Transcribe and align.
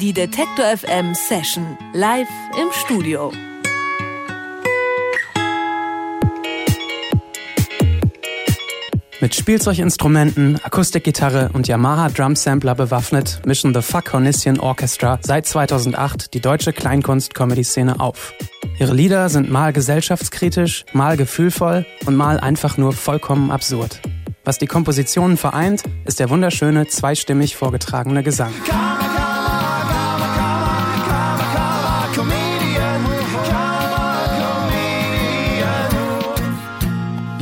Die 0.00 0.12
Detektor 0.12 0.64
FM 0.76 1.14
Session 1.14 1.78
live 1.92 2.26
im 2.60 2.66
Studio. 2.72 3.30
Mit 9.20 9.36
Spielzeuginstrumenten, 9.36 10.58
Akustikgitarre 10.64 11.50
und 11.52 11.68
Yamaha 11.68 12.08
Drum 12.08 12.34
Sampler 12.34 12.74
bewaffnet 12.74 13.40
mischen 13.46 13.72
The 13.72 13.82
Fuck 13.82 14.12
Hornissian 14.12 14.58
Orchestra 14.58 15.20
seit 15.22 15.46
2008 15.46 16.34
die 16.34 16.40
deutsche 16.40 16.72
Kleinkunst-Comedy-Szene 16.72 18.00
auf. 18.00 18.34
Ihre 18.80 18.94
Lieder 18.94 19.28
sind 19.28 19.48
mal 19.48 19.72
gesellschaftskritisch, 19.72 20.84
mal 20.92 21.16
gefühlvoll 21.16 21.86
und 22.04 22.16
mal 22.16 22.40
einfach 22.40 22.76
nur 22.78 22.92
vollkommen 22.92 23.52
absurd. 23.52 24.00
Was 24.42 24.58
die 24.58 24.66
Kompositionen 24.66 25.36
vereint, 25.36 25.84
ist 26.04 26.18
der 26.18 26.30
wunderschöne, 26.30 26.88
zweistimmig 26.88 27.54
vorgetragene 27.54 28.24
Gesang. 28.24 28.52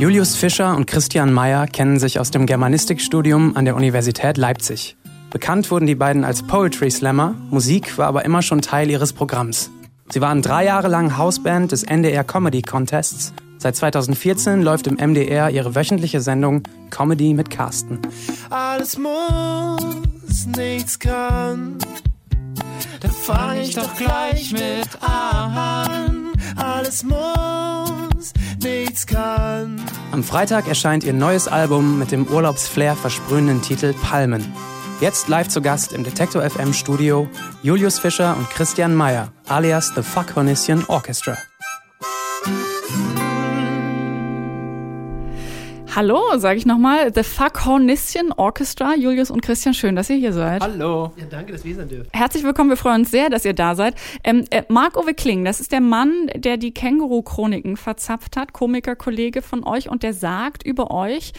Julius 0.03 0.35
Fischer 0.35 0.75
und 0.75 0.85
Christian 0.85 1.31
Mayer 1.31 1.65
kennen 1.65 1.97
sich 1.97 2.19
aus 2.19 2.29
dem 2.29 2.45
Germanistikstudium 2.45 3.55
an 3.55 3.63
der 3.63 3.73
Universität 3.73 4.35
Leipzig. 4.35 4.97
Bekannt 5.31 5.71
wurden 5.71 5.87
die 5.87 5.95
beiden 5.95 6.25
als 6.25 6.43
Poetry 6.43 6.91
Slammer, 6.91 7.35
Musik 7.49 7.97
war 7.97 8.07
aber 8.07 8.25
immer 8.25 8.41
schon 8.41 8.61
Teil 8.61 8.89
ihres 8.89 9.13
Programms. 9.13 9.71
Sie 10.09 10.19
waren 10.19 10.41
drei 10.41 10.65
Jahre 10.65 10.89
lang 10.89 11.17
Hausband 11.17 11.71
des 11.71 11.83
NDR 11.83 12.25
Comedy 12.25 12.61
Contests. 12.61 13.31
Seit 13.59 13.77
2014 13.77 14.61
läuft 14.61 14.87
im 14.87 14.95
MDR 14.95 15.51
ihre 15.51 15.73
wöchentliche 15.73 16.19
Sendung 16.19 16.63
Comedy 16.89 17.33
mit 17.33 17.49
Carsten. 17.49 17.99
Alles 18.49 18.97
muss, 18.97 20.45
nichts 20.57 20.99
kann. 20.99 21.77
Da 22.99 23.07
fang 23.07 23.55
ich 23.55 23.73
doch 23.73 23.95
gleich 23.95 24.51
mit 24.51 25.01
an. 25.01 26.33
Alles 26.57 27.03
muss, 27.03 27.92
kann. 29.07 29.81
Am 30.11 30.23
Freitag 30.23 30.67
erscheint 30.67 31.03
ihr 31.03 31.13
neues 31.13 31.47
Album 31.47 31.99
mit 31.99 32.11
dem 32.11 32.27
Urlaubsflair 32.27 32.95
versprühenden 32.95 33.61
Titel 33.61 33.93
Palmen. 33.93 34.53
Jetzt 35.01 35.27
live 35.27 35.47
zu 35.47 35.61
Gast 35.61 35.93
im 35.93 36.03
Detektor 36.03 36.41
FM 36.49 36.73
Studio 36.73 37.27
Julius 37.61 37.99
Fischer 37.99 38.37
und 38.37 38.49
Christian 38.49 38.95
Meyer, 38.95 39.33
alias 39.47 39.91
The 39.95 40.03
Fuck 40.03 40.35
Hornissian 40.35 40.85
Orchestra. 40.87 41.37
Hallo, 45.95 46.19
sage 46.37 46.57
ich 46.57 46.65
nochmal, 46.65 47.13
The 47.13 47.21
Fuck 47.21 47.65
Hornissian 47.65 48.31
Orchestra. 48.31 48.95
Julius 48.95 49.29
und 49.29 49.41
Christian, 49.43 49.75
schön, 49.75 49.95
dass 49.95 50.09
ihr 50.09 50.15
hier 50.15 50.33
seid. 50.33 50.63
Hallo. 50.63 51.11
Ja, 51.17 51.25
danke, 51.29 51.51
dass 51.51 51.63
wir 51.63 51.75
sein 51.75 51.87
dürfen. 51.87 52.09
Herzlich 52.11 52.43
willkommen, 52.43 52.71
wir 52.71 52.77
freuen 52.77 53.01
uns 53.01 53.11
sehr, 53.11 53.29
dass 53.29 53.45
ihr 53.45 53.53
da 53.53 53.75
seid. 53.75 53.93
Ähm, 54.23 54.43
äh, 54.49 54.63
Marc-Uwe 54.69 55.13
Kling, 55.13 55.45
das 55.45 55.59
ist 55.59 55.71
der 55.71 55.81
Mann, 55.81 56.31
der 56.35 56.57
die 56.57 56.73
Känguru-Chroniken 56.73 57.77
verzapft 57.77 58.37
hat, 58.37 58.53
Komiker-Kollege 58.53 59.43
von 59.43 59.63
euch, 59.63 59.87
und 59.87 60.01
der 60.01 60.15
sagt 60.15 60.65
über 60.65 60.89
euch, 60.89 61.31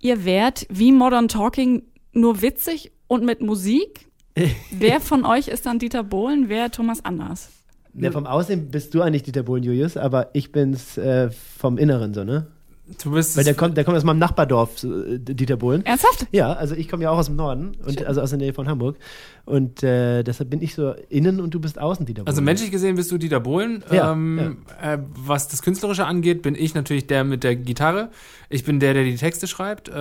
ihr 0.00 0.24
wärt 0.24 0.66
wie 0.70 0.90
Modern 0.90 1.28
Talking 1.28 1.82
nur 2.12 2.40
witzig 2.40 2.92
und 3.08 3.26
mit 3.26 3.42
Musik. 3.42 4.08
wer 4.70 5.02
von 5.02 5.26
euch 5.26 5.48
ist 5.48 5.66
dann 5.66 5.78
Dieter 5.78 6.02
Bohlen, 6.02 6.48
wer 6.48 6.70
Thomas 6.70 7.04
Anders? 7.04 7.50
Ja, 7.92 8.10
vom 8.10 8.26
Aussehen 8.26 8.70
bist 8.70 8.94
du 8.94 9.02
eigentlich 9.02 9.24
Dieter 9.24 9.42
Bohlen, 9.42 9.64
Julius, 9.64 9.98
aber 9.98 10.30
ich 10.32 10.50
bin's 10.50 10.96
äh, 10.96 11.28
vom 11.30 11.76
Inneren 11.76 12.14
so, 12.14 12.24
ne? 12.24 12.46
Du 13.02 13.10
bist 13.10 13.36
Weil 13.36 13.44
der 13.44 13.54
kommt, 13.54 13.76
der 13.76 13.84
kommt 13.84 13.96
aus 13.96 14.04
meinem 14.04 14.18
Nachbardorf, 14.18 14.82
äh, 14.82 15.18
Dieter 15.18 15.56
Bohlen. 15.56 15.84
Ernsthaft? 15.84 16.26
Ja, 16.32 16.52
also 16.54 16.74
ich 16.74 16.88
komme 16.88 17.02
ja 17.02 17.10
auch 17.10 17.18
aus 17.18 17.26
dem 17.26 17.36
Norden, 17.36 17.76
und, 17.84 18.04
also 18.04 18.22
aus 18.22 18.30
der 18.30 18.38
Nähe 18.38 18.54
von 18.54 18.66
Hamburg. 18.68 18.96
Und 19.48 19.82
äh, 19.82 20.22
deshalb 20.22 20.50
bin 20.50 20.60
ich 20.62 20.74
so 20.74 20.92
innen 21.08 21.40
und 21.40 21.54
du 21.54 21.60
bist 21.60 21.78
außen, 21.80 22.04
Dieter 22.04 22.20
Bohlen. 22.22 22.28
Also 22.28 22.42
menschlich 22.42 22.70
gesehen 22.70 22.96
bist 22.96 23.10
du 23.10 23.16
Dieter 23.16 23.40
Bohlen. 23.40 23.82
Ja, 23.90 24.12
ähm, 24.12 24.58
Äh, 24.82 24.98
was 25.16 25.48
das 25.48 25.62
Künstlerische 25.62 26.04
angeht, 26.04 26.42
bin 26.42 26.54
ich 26.54 26.74
natürlich 26.74 27.06
der 27.06 27.24
mit 27.24 27.44
der 27.44 27.56
Gitarre. 27.56 28.10
Ich 28.50 28.64
bin 28.64 28.78
der, 28.80 28.92
der 28.94 29.04
die 29.04 29.16
Texte 29.16 29.46
schreibt, 29.46 29.88
äh, 29.88 29.92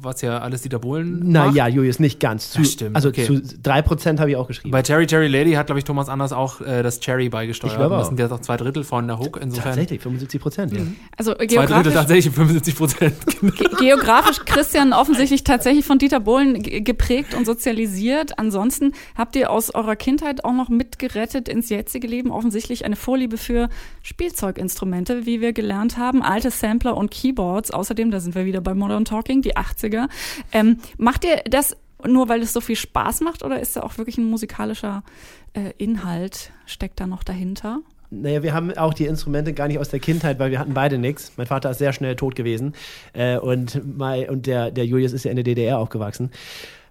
was 0.00 0.20
ja 0.22 0.38
alles 0.38 0.62
Dieter 0.62 0.78
Bohlen 0.78 1.20
macht. 1.32 1.54
Naja, 1.54 1.68
Julius, 1.68 1.98
nicht 1.98 2.20
ganz. 2.20 2.50
Zu, 2.50 2.58
Das 2.60 2.72
stimmt, 2.72 2.96
Also 2.96 3.08
okay. 3.08 3.24
zu 3.24 3.34
3% 3.34 4.18
habe 4.20 4.30
ich 4.30 4.36
auch 4.36 4.46
geschrieben. 4.48 4.70
Bei 4.72 4.82
Cherry 4.82 5.06
Cherry 5.06 5.28
Lady 5.28 5.52
hat, 5.52 5.66
glaube 5.66 5.78
ich, 5.78 5.84
Thomas 5.84 6.08
Anders 6.10 6.32
auch 6.32 6.60
äh, 6.60 6.82
das 6.82 7.00
Cherry 7.00 7.28
beigesteuert. 7.30 7.72
Ich 7.72 7.78
glaube 7.78 7.94
das 7.96 8.04
auch. 8.04 8.08
sind 8.08 8.20
ja 8.20 8.28
doch 8.28 8.40
zwei 8.40 8.56
Drittel 8.58 8.84
von 8.84 9.06
der 9.06 9.18
Hook. 9.18 9.38
Insofern 9.42 9.64
Tatsächlich, 9.72 10.00
75 10.02 10.40
Prozent, 10.40 10.72
ja. 10.72 10.80
Also 11.16 11.32
zwei 11.32 11.46
Drittel 11.46 11.56
geografisch, 11.66 11.92
tatsächlich 11.94 12.34
75 12.34 12.74
Prozent. 12.76 13.14
ge 13.40 13.68
geografisch 13.78 14.40
Christian 14.44 14.92
offensichtlich 14.92 15.44
tatsächlich 15.44 15.84
von 15.84 15.98
Dieter 15.98 16.20
Bohlen 16.20 16.62
ge- 16.62 16.80
geprägt 16.80 17.34
und 17.34 17.46
sozialisiert. 17.46 18.38
Ansonsten 18.50 18.94
habt 19.14 19.36
ihr 19.36 19.48
aus 19.48 19.72
eurer 19.72 19.94
Kindheit 19.94 20.44
auch 20.44 20.52
noch 20.52 20.68
mitgerettet 20.68 21.48
ins 21.48 21.68
jetzige 21.68 22.08
Leben 22.08 22.32
offensichtlich 22.32 22.84
eine 22.84 22.96
Vorliebe 22.96 23.36
für 23.36 23.68
Spielzeuginstrumente, 24.02 25.24
wie 25.24 25.40
wir 25.40 25.52
gelernt 25.52 25.98
haben, 25.98 26.20
alte 26.20 26.50
Sampler 26.50 26.96
und 26.96 27.12
Keyboards. 27.12 27.70
Außerdem, 27.70 28.10
da 28.10 28.18
sind 28.18 28.34
wir 28.34 28.46
wieder 28.46 28.60
bei 28.60 28.74
Modern 28.74 29.04
Talking, 29.04 29.40
die 29.40 29.56
80er. 29.56 30.08
Ähm, 30.50 30.78
macht 30.98 31.24
ihr 31.24 31.42
das 31.48 31.76
nur, 32.04 32.28
weil 32.28 32.42
es 32.42 32.52
so 32.52 32.60
viel 32.60 32.74
Spaß 32.74 33.20
macht 33.20 33.44
oder 33.44 33.60
ist 33.60 33.76
da 33.76 33.82
auch 33.84 33.98
wirklich 33.98 34.18
ein 34.18 34.28
musikalischer 34.28 35.04
äh, 35.52 35.72
Inhalt, 35.78 36.50
steckt 36.66 36.98
da 36.98 37.06
noch 37.06 37.22
dahinter? 37.22 37.82
Naja, 38.10 38.42
wir 38.42 38.52
haben 38.52 38.76
auch 38.76 38.94
die 38.94 39.06
Instrumente 39.06 39.52
gar 39.52 39.68
nicht 39.68 39.78
aus 39.78 39.90
der 39.90 40.00
Kindheit, 40.00 40.40
weil 40.40 40.50
wir 40.50 40.58
hatten 40.58 40.74
beide 40.74 40.98
nichts. 40.98 41.34
Mein 41.36 41.46
Vater 41.46 41.70
ist 41.70 41.78
sehr 41.78 41.92
schnell 41.92 42.16
tot 42.16 42.34
gewesen 42.34 42.74
äh, 43.12 43.38
und, 43.38 43.80
mein, 43.96 44.28
und 44.28 44.48
der, 44.48 44.72
der 44.72 44.86
Julius 44.86 45.12
ist 45.12 45.22
ja 45.22 45.30
in 45.30 45.36
der 45.36 45.44
DDR 45.44 45.78
aufgewachsen. 45.78 46.32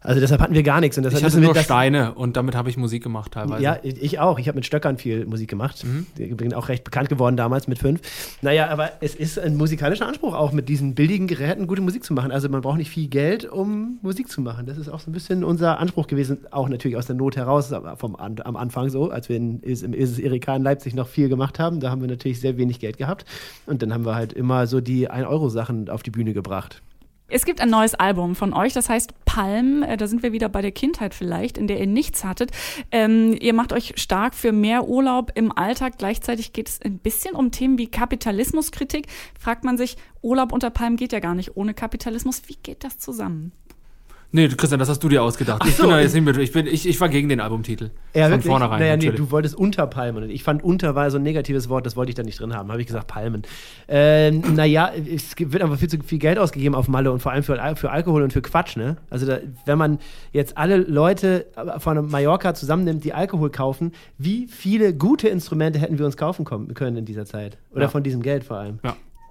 Also 0.02 0.22
deshalb 0.22 0.40
hatten 0.42 0.54
wir 0.54 0.64
gar 0.64 0.80
nichts. 0.80 0.98
Und 0.98 1.04
deshalb 1.04 1.20
Ich 1.22 1.26
hatte 1.26 1.38
wir 1.42 1.44
nur 1.48 1.54
das- 1.54 1.66
Steine 1.66 2.14
und 2.14 2.38
damit 2.38 2.56
habe 2.56 2.70
ich 2.70 2.78
Musik 2.78 3.04
gemacht 3.04 3.34
teilweise. 3.34 3.62
Ja, 3.64 3.78
ich 3.84 4.20
auch. 4.20 4.40
Ich 4.40 4.48
habe 4.48 4.56
mit 4.56 4.66
Stöckern 4.66 4.98
viel 4.98 5.26
Musik 5.26 5.50
gemacht. 5.50 5.84
Mhm. 5.84 6.06
Ich 6.18 6.36
bin 6.38 6.54
auch 6.54 6.70
recht 6.70 6.84
bekannt 6.86 7.10
geworden 7.10 7.36
damals 7.36 7.68
mit 7.68 7.80
fünf. 7.80 8.00
Naja, 8.42 8.70
aber 8.70 8.92
es 9.02 9.14
ist 9.14 9.38
ein 9.38 9.58
musikalischer 9.58 10.08
Anspruch, 10.08 10.34
auch 10.34 10.54
mit 10.54 10.70
diesen 10.70 10.96
billigen 10.96 11.28
Geräten 11.28 11.68
gute 11.68 11.82
Musik 11.82 12.04
zu 12.06 12.14
machen. 12.14 12.32
Also 12.32 12.48
man 12.48 12.62
braucht 12.62 12.78
nicht 12.78 12.90
viel 12.90 13.08
Geld, 13.10 13.44
um 13.46 14.00
Musik 14.02 14.30
zu 14.30 14.40
machen. 14.40 14.66
Das 14.66 14.78
ist 14.78 14.88
auch 14.88 15.02
so 15.02 15.10
ein 15.10 15.14
bisschen 15.14 15.44
unser 15.44 15.80
Anspruch 15.80 16.08
gewesen, 16.08 16.40
auch 16.52 16.70
natürlich 16.70 16.96
aus 16.96 17.08
der 17.08 17.16
Not 17.16 17.36
heraus, 17.36 17.74
vom, 17.98 18.16
am 18.16 18.56
Anfang 18.56 18.90
so, 18.90 19.10
als 19.10 19.28
wir 19.28 19.36
in, 19.36 19.60
im 19.60 19.94
Isis 19.94 20.20
Erika 20.20 20.56
in 20.56 20.64
Leipzig 20.64 20.96
noch 20.96 21.08
viel 21.10 21.28
gemacht 21.28 21.60
haben. 21.60 21.82
Da 21.82 21.90
haben 21.92 22.00
wir 22.02 22.08
natürlich 22.08 22.40
sehr 22.40 22.58
wenig 22.58 22.80
Geld 22.80 22.98
gehabt. 22.98 23.26
Und 23.66 23.82
dann 23.82 23.94
haben 23.94 24.06
wir 24.06 24.16
halt 24.16 24.32
immer 24.32 24.66
so 24.66 24.80
die 24.80 25.10
1-Euro-Sachen 25.12 25.90
auf 25.90 26.04
die 26.04 26.12
Bühne 26.12 26.34
gebracht. 26.34 26.82
Es 27.32 27.46
gibt 27.46 27.62
ein 27.62 27.70
neues 27.70 27.94
Album 27.94 28.36
von 28.36 28.54
euch, 28.54 28.74
das 28.74 28.90
heißt 28.90 29.14
Palm. 29.26 29.84
Äh, 29.84 29.98
Da 29.98 30.08
sind 30.08 30.24
wir 30.24 30.32
wieder 30.32 30.50
bei 30.50 30.62
der 30.62 30.72
Kindheit 30.72 31.14
vielleicht, 31.14 31.58
in 31.58 31.68
der 31.68 31.80
ihr 31.80 31.88
nichts 31.88 32.24
hattet. 32.24 32.52
Ähm, 32.92 33.38
ihr 33.40 33.54
macht 33.54 33.72
euch 33.72 33.94
stark 33.98 34.34
für 34.34 34.52
mehr 34.52 34.88
Urlaub 34.88 35.32
im 35.36 35.56
Alltag. 35.56 36.00
Gleichzeitig 36.00 36.54
geht 36.54 36.70
es 36.70 36.82
ein 36.82 36.98
bisschen 36.98 37.36
um 37.36 37.52
Themen 37.52 37.78
wie 37.78 37.88
Kapitalismuskritik. 37.88 39.06
Fragt 39.40 39.64
man 39.64 39.78
sich, 39.78 39.98
Urlaub 40.22 40.52
unter 40.52 40.72
Palm 40.72 40.96
geht 40.96 41.14
ja 41.14 41.20
gar 41.20 41.36
nicht 41.36 41.56
ohne 41.56 41.76
Kapitalismus. 41.76 42.42
Wie 42.48 42.58
geht 42.62 42.84
das 42.84 42.98
zusammen? 42.98 43.52
Nee, 44.32 44.48
Christian, 44.50 44.80
das 44.80 44.90
hast 44.90 45.04
du 45.04 45.10
dir 45.10 45.24
ausgedacht. 45.24 45.64
ich 45.66 45.76
so, 45.76 45.84
bin 45.84 45.92
da 45.92 46.00
jetzt 46.00 46.14
nicht 46.14 46.24
mit. 46.24 46.38
Ich, 46.38 46.52
bin, 46.52 46.68
ich, 46.68 46.88
ich 46.88 47.02
war 47.02 47.10
gegen 47.10 47.30
den 47.30 47.40
Albumtitel. 47.40 47.90
Ja, 48.14 48.24
Von 48.26 48.32
wirklich? 48.34 48.46
vornherein. 48.46 48.80
Naja, 48.80 48.96
nee, 48.96 49.10
du 49.10 49.32
wolltest 49.32 49.56
Unterpalmen. 49.56 50.24
Und 50.24 50.30
ich 50.30 50.44
fand 50.44 50.64
Unter 50.64 50.94
war 50.94 51.10
so 51.10 51.18
ein 51.18 51.24
negatives 51.24 51.68
Wort, 51.68 51.88
das 51.88 51.96
wollte 51.96 52.10
ich 52.12 52.16
da 52.16 52.22
nicht 52.22 52.40
drin 52.40 52.54
haben. 52.54 52.70
Habe 52.72 52.80
ich 52.80 52.86
gesagt, 52.86 53.08
Palmen. 53.08 53.42
Ähm, 53.88 54.44
naja, 54.56 54.92
es 54.94 55.34
wird 55.38 55.64
einfach 55.64 55.80
viel 55.80 55.90
zu 55.90 55.98
viel 56.06 56.20
Geld 56.20 56.38
ausgegeben 56.38 56.76
auf 56.76 56.88
Malle 56.88 57.12
und 57.12 57.22
vor 57.22 57.32
allem 57.32 57.42
für, 57.44 57.58
für 57.76 57.90
Alkohol 57.90 58.22
und 58.22 58.32
für 58.32 58.44
Quatsch, 58.44 58.78
ne? 58.78 58.98
Also, 59.10 59.26
da, 59.26 59.40
wenn 59.66 59.80
man 59.80 59.98
jetzt 60.32 60.58
alle 60.60 60.78
Leute 60.78 61.48
von 61.80 62.10
Mallorca 62.12 62.54
zusammennimmt, 62.54 63.04
die 63.04 63.14
Alkohol 63.14 63.50
kaufen, 63.50 63.94
wie 64.20 64.46
viele 64.48 64.94
gute 64.94 65.28
Instrumente 65.28 65.80
hätten 65.80 65.98
wir 65.98 66.06
uns 66.06 66.18
kaufen 66.18 66.46
kommen, 66.46 66.74
können 66.76 66.98
in 66.98 67.06
dieser 67.06 67.26
Zeit? 67.26 67.58
Oder 67.72 67.84
Ja. 67.84 67.88
von 67.90 68.04
diesem 68.04 68.22
Geld 68.22 68.44
vor 68.44 68.58
allem? 68.58 68.80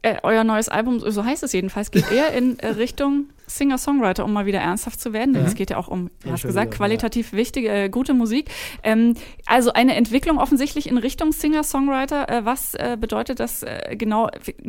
Äh, 0.03 0.17
euer 0.23 0.45
neues 0.45 0.69
Album, 0.69 1.01
so 1.01 1.25
heißt 1.25 1.43
es 1.43 1.53
jedenfalls, 1.53 1.91
geht 1.91 2.11
eher 2.13 2.33
in 2.33 2.59
äh, 2.61 2.67
Richtung 2.79 3.27
Singer-Songwriter, 3.49 4.25
um 4.25 4.33
mal 4.33 4.47
wieder 4.47 4.61
ernsthaft 4.61 5.01
zu 5.01 5.13
werden. 5.13 5.35
Denn 5.35 5.45
es 5.45 5.55
geht 5.55 5.71
ja 5.71 5.77
auch 5.77 5.89
um, 5.89 6.11
du 6.23 6.31
hast 6.31 6.43
gesagt, 6.43 6.73
qualitativ 6.73 7.33
wichtige, 7.33 7.69
äh, 7.69 7.89
gute 7.89 8.15
Musik. 8.15 8.49
Ähm, 8.85 9.15
also 9.47 9.73
eine 9.73 9.97
Entwicklung 9.97 10.39
offensichtlich 10.39 10.89
in 10.89 10.99
Richtung 10.99 11.33
Singer-Songwriter. 11.33 12.29
Äh, 12.29 12.45
was 12.45 12.75
äh, 12.75 12.97
bedeutet 13.01 13.41
das 13.41 13.63
äh, 13.65 13.97
genau, 13.97 14.29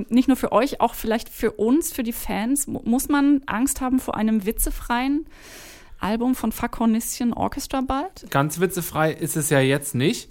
nicht 0.10 0.28
nur 0.30 0.38
für 0.38 0.52
euch, 0.52 0.82
auch 0.82 0.96
vielleicht 0.96 1.30
für 1.30 1.52
uns, 1.52 1.92
für 1.92 2.04
die 2.04 2.14
Fans? 2.14 2.66
Mu- 2.68 2.82
Muss 2.86 3.08
man 3.10 3.42
Angst 3.46 3.82
haben 3.82 4.00
vor 4.00 4.16
einem 4.16 4.46
witzefreien 4.46 5.26
Album 6.00 6.34
von 6.34 6.52
Fuck 6.52 6.80
Hornissian 6.80 7.34
Orchestra 7.34 7.82
bald? 7.82 8.32
Ganz 8.32 8.60
witzefrei 8.62 9.12
ist 9.12 9.36
es 9.36 9.50
ja 9.50 9.60
jetzt 9.60 9.94
nicht. 9.94 10.30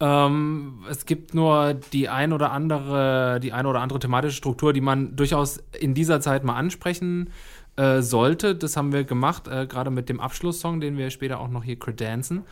Ähm, 0.00 0.84
es 0.88 1.04
gibt 1.04 1.34
nur 1.34 1.74
die 1.74 2.08
ein 2.08 2.32
oder 2.32 2.52
andere, 2.52 3.38
die 3.40 3.52
eine 3.52 3.68
oder 3.68 3.80
andere 3.80 3.98
thematische 3.98 4.36
Struktur, 4.36 4.72
die 4.72 4.80
man 4.80 5.14
durchaus 5.14 5.58
in 5.78 5.94
dieser 5.94 6.20
Zeit 6.20 6.42
mal 6.42 6.54
ansprechen 6.54 7.30
äh, 7.76 8.00
sollte. 8.00 8.54
Das 8.54 8.76
haben 8.76 8.92
wir 8.92 9.04
gemacht, 9.04 9.46
äh, 9.46 9.66
gerade 9.66 9.90
mit 9.90 10.08
dem 10.08 10.18
Abschlusssong, 10.20 10.80
den 10.80 10.96
wir 10.96 11.10
später 11.10 11.38
auch 11.38 11.48
noch 11.48 11.64
hier 11.64 11.78
credenzen. 11.78 12.44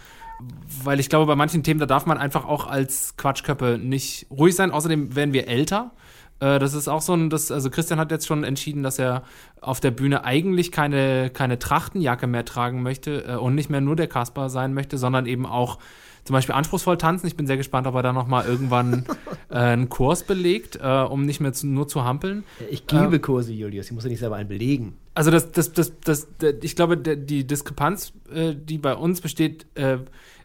Weil 0.84 1.00
ich 1.00 1.08
glaube, 1.08 1.26
bei 1.26 1.34
manchen 1.36 1.62
Themen, 1.62 1.80
da 1.80 1.86
darf 1.86 2.06
man 2.06 2.18
einfach 2.18 2.44
auch 2.44 2.66
als 2.66 3.16
Quatschköppe 3.16 3.78
nicht 3.78 4.26
ruhig 4.30 4.54
sein. 4.54 4.70
Außerdem 4.70 5.16
werden 5.16 5.32
wir 5.32 5.48
älter. 5.48 5.90
Äh, 6.40 6.58
das 6.58 6.74
ist 6.74 6.88
auch 6.88 7.02
so 7.02 7.14
ein, 7.14 7.30
das, 7.30 7.50
also 7.50 7.70
Christian 7.70 7.98
hat 7.98 8.10
jetzt 8.10 8.26
schon 8.26 8.44
entschieden, 8.44 8.82
dass 8.82 8.98
er 8.98 9.22
auf 9.60 9.80
der 9.80 9.90
Bühne 9.90 10.24
eigentlich 10.24 10.72
keine, 10.72 11.30
keine 11.30 11.58
Trachtenjacke 11.58 12.26
mehr 12.26 12.44
tragen 12.44 12.82
möchte 12.82 13.24
äh, 13.24 13.36
und 13.36 13.54
nicht 13.54 13.70
mehr 13.70 13.80
nur 13.80 13.96
der 13.96 14.06
Kasper 14.06 14.50
sein 14.50 14.74
möchte, 14.74 14.98
sondern 14.98 15.26
eben 15.26 15.46
auch 15.46 15.78
zum 16.24 16.34
Beispiel 16.34 16.54
anspruchsvoll 16.54 16.98
tanzen. 16.98 17.26
Ich 17.26 17.36
bin 17.36 17.46
sehr 17.46 17.56
gespannt, 17.56 17.86
ob 17.86 17.94
er 17.94 18.02
da 18.02 18.12
nochmal 18.12 18.44
irgendwann 18.46 19.06
äh, 19.50 19.54
einen 19.54 19.88
Kurs 19.88 20.24
belegt, 20.24 20.76
äh, 20.76 20.86
um 20.86 21.24
nicht 21.24 21.40
mehr 21.40 21.54
zu, 21.54 21.66
nur 21.66 21.88
zu 21.88 22.04
hampeln. 22.04 22.44
Ich 22.70 22.86
gebe 22.86 23.18
Kurse, 23.18 23.52
Julius. 23.52 23.86
Ich 23.86 23.92
muss 23.92 24.04
ja 24.04 24.10
nicht 24.10 24.20
selber 24.20 24.36
einen 24.36 24.48
belegen. 24.48 24.98
Also 25.14 25.30
das, 25.30 25.50
das, 25.52 25.72
das, 25.72 25.94
das, 26.04 26.28
ich 26.60 26.76
glaube, 26.76 26.98
die 26.98 27.46
Diskrepanz, 27.46 28.12
äh, 28.30 28.54
die 28.54 28.76
bei 28.76 28.94
uns 28.94 29.22
besteht, 29.22 29.66
äh, 29.74 29.98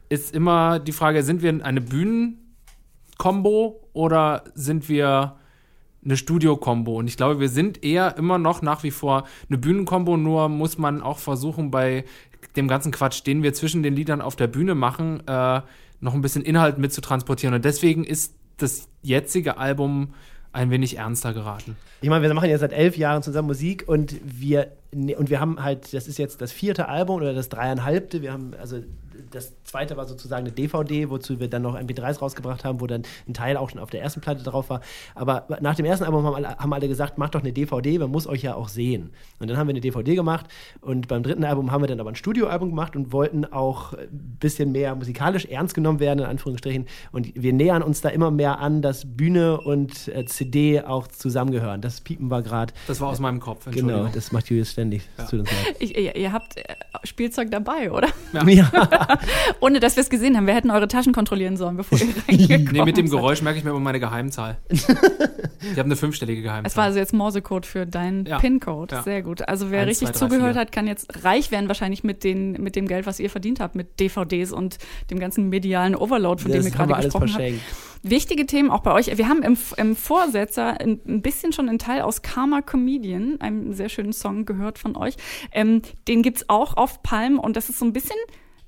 ist 0.07 0.34
immer 0.34 0.80
die 0.80 0.94
Frage, 0.94 1.22
sind 1.22 1.42
wir 1.42 1.66
eine 1.66 1.81
Bühnenkombo 1.81 3.81
oder 3.92 4.46
sind 4.56 4.88
wir 4.88 5.36
eine 6.04 6.18
Studio-Kombo? 6.18 6.98
Und 6.98 7.08
ich 7.08 7.18
glaube, 7.18 7.40
wir 7.40 7.50
sind 7.50 7.84
eher 7.84 8.18
immer 8.18 8.38
noch 8.38 8.62
nach 8.62 8.84
wie 8.84 8.92
vor 8.92 9.26
eine 9.50 9.58
Bühnenkombo, 9.58 10.18
nur 10.18 10.50
muss 10.50 10.78
man 10.78 11.02
auch 11.02 11.20
versuchen, 11.20 11.72
bei 11.72 12.06
dem 12.56 12.68
ganzen 12.68 12.92
Quatsch, 12.92 13.26
den 13.26 13.44
wir 13.44 13.54
zwischen 13.54 13.84
den 13.84 13.96
Liedern 13.96 14.22
auf 14.22 14.36
der 14.36 14.48
Bühne 14.48 14.76
machen, 14.76 15.26
äh, 15.28 15.62
noch 16.00 16.14
ein 16.14 16.22
bisschen 16.22 16.44
Inhalt 16.44 16.78
mitzutransportieren. 16.78 17.56
Und 17.56 17.66
deswegen 17.66 18.04
ist 18.04 18.36
das 18.58 18.90
jetzige 19.02 19.58
Album 19.58 20.14
ein 20.52 20.70
wenig 20.70 20.98
ernster 20.98 21.34
geraten. 21.34 21.76
Ich 22.02 22.10
meine, 22.10 22.24
wir 22.24 22.34
machen 22.34 22.50
jetzt 22.50 22.60
seit 22.60 22.74
elf 22.74 22.96
Jahren 22.96 23.24
zusammen 23.24 23.48
Musik 23.48 23.86
und 23.88 24.16
wir, 24.24 24.72
und 24.92 25.30
wir 25.30 25.40
haben 25.40 25.64
halt, 25.64 25.94
das 25.94 26.08
ist 26.08 26.20
jetzt 26.20 26.42
das 26.42 26.52
vierte 26.52 26.88
Album 26.88 27.18
oder 27.18 27.34
das 27.34 27.50
dreieinhalbte. 27.50 28.22
Wir 28.22 28.32
haben, 28.32 28.54
also 28.60 28.78
das 29.34 29.54
zweite 29.64 29.98
war 29.98 30.06
sozusagen 30.06 30.46
eine 30.46 30.54
DVD, 30.54 31.10
wozu 31.10 31.40
wir 31.40 31.50
dann 31.50 31.62
noch 31.62 31.76
MP3s 31.76 32.20
rausgebracht 32.20 32.64
haben, 32.64 32.82
wo 32.82 32.88
dann 32.88 33.04
ein 33.28 33.34
Teil 33.34 33.58
auch 33.58 33.70
schon 33.70 33.80
auf 33.80 33.90
der 33.90 34.02
ersten 34.02 34.22
Platte 34.22 34.44
drauf 34.44 34.70
war. 34.70 34.82
Aber 35.16 35.48
nach 35.62 35.76
dem 35.76 35.86
ersten 35.86 36.06
Album 36.06 36.26
haben 36.26 36.36
alle, 36.36 36.58
haben 36.58 36.74
alle 36.74 36.88
gesagt, 36.88 37.18
macht 37.18 37.36
doch 37.36 37.42
eine 37.42 37.54
DVD, 37.54 38.00
man 38.00 38.12
muss 38.12 38.28
euch 38.28 38.44
ja 38.44 38.56
auch 38.56 38.70
sehen. 38.70 39.12
Und 39.40 39.50
dann 39.50 39.58
haben 39.58 39.68
wir 39.68 39.74
eine 39.74 39.82
DVD 39.82 40.16
gemacht 40.16 40.46
und 40.82 41.08
beim 41.08 41.24
dritten 41.24 41.44
Album 41.44 41.72
haben 41.72 41.82
wir 41.82 41.88
dann 41.88 42.00
aber 42.00 42.12
ein 42.12 42.16
Studioalbum 42.16 42.70
gemacht 42.70 42.96
und 42.96 43.12
wollten 43.12 43.46
auch 43.46 43.94
ein 43.94 44.38
bisschen 44.40 44.72
mehr 44.72 44.96
musikalisch 44.96 45.46
ernst 45.46 45.74
genommen 45.76 46.00
werden, 46.00 46.20
in 46.20 46.26
Anführungsstrichen. 46.26 46.86
Und 47.12 47.32
wir 47.36 47.54
nähern 47.54 47.82
uns 47.82 48.02
da 48.02 48.10
immer 48.10 48.32
mehr 48.32 48.60
an, 48.60 48.82
dass 48.82 49.06
Bühne 49.06 49.60
und 49.60 50.08
äh, 50.08 50.26
CD 50.26 50.82
auch 50.82 51.08
zusammengehören. 51.08 51.82
Das 51.82 52.02
piepen 52.02 52.30
wir 52.30 52.42
gerade. 52.42 52.74
Das 52.88 53.02
war 53.02 53.10
aus 53.10 53.20
meinem 53.20 53.40
Kopf, 53.40 53.68
Genau, 53.72 54.08
das 54.14 54.32
macht 54.32 54.50
Julius 54.50 54.72
ständig. 54.72 55.04
Leid. 55.18 55.46
Ich, 55.80 55.98
ihr, 55.98 56.16
ihr 56.16 56.32
habt 56.32 56.58
äh, 56.58 56.64
Spielzeug 57.04 57.50
dabei, 57.52 57.92
oder? 57.92 58.08
Ja. 58.34 58.70
Ohne 59.60 59.80
dass 59.80 59.96
wir 59.96 60.02
es 60.02 60.10
gesehen 60.10 60.36
haben. 60.38 60.48
Wir 60.48 60.54
hätten 60.54 60.72
eure 60.72 60.88
Taschen 60.88 61.14
kontrollieren 61.14 61.58
sollen, 61.58 61.78
bevor 61.78 61.98
ihr 62.00 62.08
reingekommen 62.28 62.70
Nee, 62.74 62.84
mit 62.84 62.98
dem. 62.98 63.10
Geräusch 63.10 63.42
merke 63.42 63.60
ich 63.60 63.64
mir 63.64 63.70
immer 63.72 63.80
meine 63.80 64.00
Geheimzahl. 64.00 64.58
ich 64.70 64.88
habe 64.88 65.84
eine 65.84 65.96
fünfstellige 65.96 66.42
Geheimzahl. 66.42 66.68
Es 66.68 66.78
war 66.78 66.86
also 66.86 67.00
jetzt 67.00 67.14
Morsecode 67.14 67.66
für 67.66 67.86
deinen 67.86 68.25
Ja. 68.25 68.40
PIN-Code. 68.40 68.96
Ja. 68.96 69.04
Sehr 69.04 69.22
gut. 69.22 69.48
Also 69.48 69.72
wer 69.72 69.81
Eins, 69.81 69.90
richtig 69.92 70.10
zwei, 70.10 70.20
drei, 70.20 70.20
zugehört 70.36 70.54
vier. 70.54 70.62
hat, 70.62 70.72
kann 70.72 70.88
jetzt 70.88 71.24
reich 71.24 71.52
werden 71.52 71.68
wahrscheinlich 71.68 72.04
mit, 72.04 72.24
den, 72.24 72.54
mit 72.54 72.75
dem 72.75 72.88
Geld, 72.88 73.06
was 73.06 73.20
ihr 73.20 73.30
verdient 73.30 73.60
habt, 73.60 73.75
mit 73.75 74.00
DVDs 74.00 74.52
und 74.52 74.78
dem 75.12 75.20
ganzen 75.20 75.50
medialen 75.50 75.96
Overload, 75.96 76.42
von 76.42 76.52
dem 76.52 76.64
Das 76.64 76.72
ihr 76.74 76.78
haben 76.78 76.88
gerade 76.90 77.04
gesprochen 77.06 77.34
habt. 77.34 77.54
Wichtige 78.06 78.46
Themen 78.46 78.70
auch 78.70 78.81
bei 78.81 78.92
euch. 78.92 79.18
Wir 79.18 79.30
haben 79.30 79.44
im, 79.44 79.58
im 79.78 79.96
Vorsetzer 79.96 80.80
ein, 80.81 81.00
ein 81.08 81.22
bisschen 81.22 81.54
schon 81.54 81.70
einen 81.70 81.80
Teil 81.80 82.02
aus 82.02 82.22
Karma 82.22 82.62
Comedian, 82.62 83.40
einem 83.40 83.72
sehr 83.72 83.88
schönen 83.88 84.12
Song 84.12 84.44
gehört 84.44 84.78
von 84.78 84.98
euch. 84.98 85.16
Ähm, 85.54 85.81
den 86.10 86.22
gibt's 86.22 86.50
auch 86.50 86.75
auf 86.75 87.02
Palm 87.02 87.40
und 87.40 87.56
das 87.56 87.70
ist 87.70 87.80
so 87.80 87.86
ein 87.86 87.94
bisschen, 87.94 88.18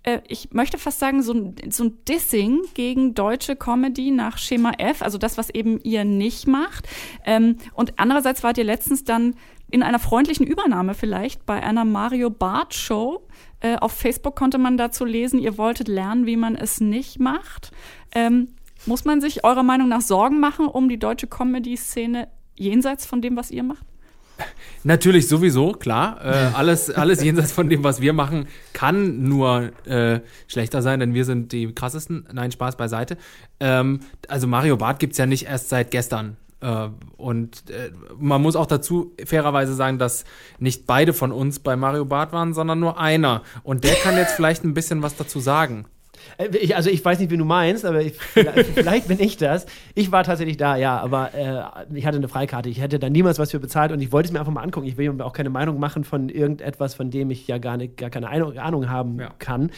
äh, 0.05 0.21
ich 0.27 0.51
möchte 0.51 0.77
fast 0.77 0.99
sagen, 0.99 1.21
so 1.21 1.33
ein, 1.33 1.55
so 1.69 1.85
ein 1.85 1.97
Dissing 2.07 2.61
gegen 2.73 3.15
deutsche 3.15 3.55
Comedy 3.55 4.11
nach 4.11 4.37
Schema 4.37 4.71
F, 4.77 5.01
also 5.01 5.17
das, 5.17 5.37
was 5.37 5.49
eben 5.49 5.79
ihr 5.83 6.05
nicht 6.05 6.47
macht. 6.47 6.87
Ähm, 7.25 7.57
und 7.73 7.93
andererseits 7.97 8.43
wart 8.43 8.57
ihr 8.57 8.63
letztens 8.63 9.03
dann 9.03 9.35
in 9.71 9.81
einer 9.83 9.99
freundlichen 9.99 10.45
Übernahme 10.45 10.93
vielleicht 10.93 11.45
bei 11.45 11.61
einer 11.61 11.85
Mario 11.85 12.29
Barth 12.29 12.75
Show. 12.75 13.27
Äh, 13.59 13.77
auf 13.77 13.91
Facebook 13.91 14.35
konnte 14.35 14.59
man 14.59 14.77
dazu 14.77 15.05
lesen, 15.05 15.39
ihr 15.39 15.57
wolltet 15.57 15.87
lernen, 15.87 16.27
wie 16.27 16.37
man 16.37 16.55
es 16.55 16.79
nicht 16.79 17.19
macht. 17.19 17.71
Ähm, 18.13 18.49
muss 18.85 19.05
man 19.05 19.19
sich 19.21 19.43
eurer 19.43 19.63
Meinung 19.63 19.87
nach 19.87 20.01
Sorgen 20.01 20.39
machen 20.39 20.67
um 20.67 20.87
die 20.87 20.99
deutsche 20.99 21.27
Comedy-Szene 21.27 22.27
jenseits 22.55 23.05
von 23.05 23.21
dem, 23.21 23.35
was 23.35 23.49
ihr 23.49 23.63
macht? 23.63 23.85
Natürlich 24.83 25.27
sowieso, 25.27 25.71
klar. 25.71 26.23
Äh, 26.23 26.29
alles, 26.53 26.89
alles 26.89 27.23
jenseits 27.23 27.51
von 27.51 27.69
dem, 27.69 27.83
was 27.83 28.01
wir 28.01 28.13
machen, 28.13 28.47
kann 28.73 29.23
nur 29.23 29.71
äh, 29.85 30.21
schlechter 30.47 30.81
sein, 30.81 30.99
denn 30.99 31.13
wir 31.13 31.25
sind 31.25 31.51
die 31.51 31.73
krassesten. 31.73 32.27
Nein, 32.31 32.51
Spaß 32.51 32.75
beiseite. 32.77 33.17
Ähm, 33.59 34.01
also 34.27 34.47
Mario 34.47 34.77
Barth 34.77 34.99
gibt's 34.99 35.17
ja 35.17 35.25
nicht 35.25 35.45
erst 35.47 35.69
seit 35.69 35.91
gestern. 35.91 36.37
Äh, 36.61 36.89
und 37.17 37.69
äh, 37.69 37.91
man 38.17 38.41
muss 38.41 38.55
auch 38.55 38.65
dazu 38.65 39.13
fairerweise 39.23 39.73
sagen, 39.73 39.97
dass 39.97 40.25
nicht 40.59 40.85
beide 40.87 41.13
von 41.13 41.31
uns 41.31 41.59
bei 41.59 41.75
Mario 41.75 42.05
Barth 42.05 42.31
waren, 42.31 42.53
sondern 42.53 42.79
nur 42.79 42.99
einer. 42.99 43.43
Und 43.63 43.83
der 43.83 43.95
kann 43.95 44.15
jetzt 44.17 44.33
vielleicht 44.35 44.63
ein 44.63 44.73
bisschen 44.73 45.01
was 45.01 45.15
dazu 45.15 45.39
sagen. 45.39 45.85
Äh, 46.37 46.47
Ich, 46.57 46.75
also 46.75 46.89
ich 46.89 47.03
weiß 47.03 47.19
nicht, 47.19 47.31
wie 47.31 47.37
du 47.37 47.45
meinst, 47.45 47.85
aber 47.85 48.01
ich, 48.01 48.13
vielleicht, 48.13 48.69
vielleicht 48.73 49.07
bin 49.07 49.19
ich 49.19 49.37
das. 49.37 49.65
Ich 49.93 50.11
war 50.11 50.23
tatsächlich 50.23 50.57
da, 50.57 50.75
ja, 50.75 50.99
aber 50.99 51.33
äh, 51.33 51.95
ich 51.97 52.05
hatte 52.05 52.17
eine 52.17 52.27
Freikarte. 52.27 52.69
Ich 52.69 52.81
hätte 52.81 52.99
da 52.99 53.09
niemals 53.09 53.39
was 53.39 53.51
für 53.51 53.59
bezahlt 53.59 53.91
und 53.91 54.01
ich 54.01 54.11
wollte 54.11 54.27
es 54.27 54.33
mir 54.33 54.39
einfach 54.39 54.53
mal 54.53 54.61
angucken. 54.61 54.87
Ich 54.87 54.97
will 54.97 55.11
mir 55.13 55.25
auch 55.25 55.33
keine 55.33 55.49
Meinung 55.49 55.79
machen 55.79 56.03
von 56.03 56.29
irgendetwas, 56.29 56.93
von 56.95 57.11
dem 57.11 57.31
ich 57.31 57.47
ja 57.47 57.57
gar, 57.57 57.77
nicht, 57.77 57.97
gar 57.97 58.09
keine 58.09 58.29
Ahnung, 58.29 58.89
haben 58.89 59.19
Ja. 59.19 59.31
kann. 59.39 59.71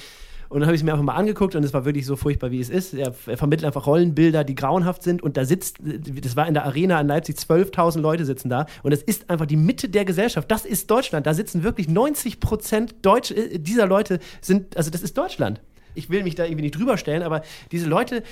Und 0.49 0.61
dann 0.61 0.67
habe 0.67 0.75
ich 0.75 0.79
es 0.81 0.85
mir 0.85 0.93
einfach 0.93 1.03
mal 1.03 1.15
angeguckt 1.15 1.55
und 1.55 1.63
es 1.65 1.73
war 1.73 1.83
wirklich 1.83 2.05
so 2.05 2.15
furchtbar, 2.15 2.51
wie 2.51 2.61
es 2.61 2.69
ist. 2.69 2.93
Er, 2.93 3.13
er 3.25 3.35
vermittelt 3.37 3.65
einfach 3.65 3.85
Rollenbilder, 3.85 4.45
die 4.45 4.55
grauenhaft 4.55 5.03
sind. 5.03 5.21
Und 5.21 5.35
da 5.35 5.43
sitzt, 5.43 5.79
das 5.81 6.37
war 6.37 6.47
in 6.47 6.53
der 6.53 6.63
Arena 6.65 7.01
in 7.01 7.07
Leipzig, 7.07 7.35
12.000 7.35 7.99
Leute 7.99 8.23
sitzen 8.23 8.47
da. 8.47 8.65
Und 8.81 8.93
es 8.93 9.03
ist 9.03 9.29
einfach 9.29 9.45
die 9.45 9.57
Mitte 9.57 9.89
der 9.89 10.05
Gesellschaft. 10.05 10.49
Das 10.49 10.65
ist 10.65 10.89
Deutschland. 10.89 11.27
Da 11.27 11.33
sitzen 11.33 11.63
wirklich 11.63 11.89
90 11.89 12.39
Prozent 12.39 12.95
Deutsch, 13.01 13.31
äh, 13.31 13.59
dieser 13.59 13.87
Leute 13.87 14.19
sind, 14.39 14.77
also 14.77 14.89
das 14.89 15.01
ist 15.01 15.17
Deutschland 15.17 15.59
ich 15.97 16.09
will 16.09 16.23
mich 16.23 16.35
da 16.35 16.45
irgendwie 16.45 16.63
nicht 16.63 16.77
drüber 16.77 16.97
stellen, 16.97 17.23
aber 17.23 17.43
diese 17.71 17.87
Leute, 17.87 18.23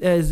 äh, 0.00 0.22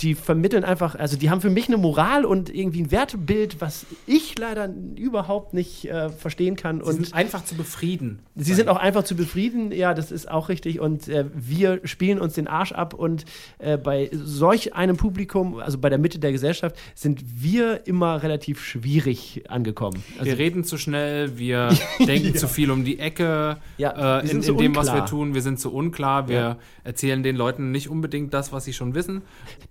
die 0.00 0.14
vermitteln 0.14 0.64
einfach, 0.64 0.94
also 0.94 1.16
die 1.16 1.28
haben 1.30 1.40
für 1.40 1.50
mich 1.50 1.68
eine 1.68 1.76
Moral 1.76 2.24
und 2.24 2.48
irgendwie 2.54 2.82
ein 2.82 2.90
Wertebild, 2.90 3.60
was 3.60 3.84
ich 4.06 4.38
leider 4.38 4.72
überhaupt 4.96 5.52
nicht 5.54 5.84
äh, 5.86 6.08
verstehen 6.08 6.56
kann. 6.56 6.78
Sie 6.78 6.84
Und 6.88 6.94
sind 6.94 7.14
einfach 7.14 7.44
zu 7.44 7.54
befrieden. 7.56 8.20
Sie 8.36 8.54
sind 8.54 8.68
auch 8.68 8.78
einfach 8.78 9.04
zu 9.04 9.14
befrieden, 9.16 9.70
ja, 9.72 9.92
das 9.92 10.10
ist 10.10 10.30
auch 10.30 10.48
richtig. 10.48 10.80
Und 10.80 11.08
äh, 11.08 11.26
wir 11.34 11.80
spielen 11.84 12.18
uns 12.18 12.34
den 12.34 12.48
Arsch 12.48 12.72
ab. 12.72 12.94
Und 12.94 13.26
äh, 13.58 13.76
bei 13.76 14.08
solch 14.12 14.74
einem 14.74 14.96
Publikum, 14.96 15.56
also 15.58 15.76
bei 15.76 15.90
der 15.90 15.98
Mitte 15.98 16.18
der 16.18 16.32
Gesellschaft, 16.32 16.76
sind 16.94 17.22
wir 17.42 17.86
immer 17.86 18.22
relativ 18.22 18.64
schwierig 18.64 19.44
angekommen. 19.48 20.02
Also, 20.18 20.24
wir 20.30 20.38
reden 20.38 20.64
zu 20.64 20.78
schnell, 20.78 21.36
wir 21.38 21.68
denken 22.06 22.34
zu 22.34 22.48
viel 22.48 22.70
um 22.70 22.84
die 22.84 22.98
Ecke 22.98 23.58
Ja, 23.76 24.20
äh, 24.20 24.30
in, 24.30 24.42
in 24.42 24.56
dem, 24.56 24.74
was 24.74 24.88
unklar. 24.88 25.04
wir 25.04 25.06
tun. 25.06 25.34
Wir 25.34 25.42
sind 25.42 25.60
zu 25.60 25.70
unklar, 25.72 26.28
wir 26.28 26.40
Ja. 26.40 26.58
erzählen 26.84 27.22
den 27.22 27.36
Leuten 27.36 27.70
nicht 27.72 27.90
unbedingt 27.90 28.32
das, 28.32 28.52
was 28.52 28.64
sie 28.64 28.69
schon 28.76 28.94
wissen. 28.94 29.22